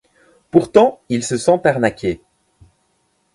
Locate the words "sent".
1.37-1.61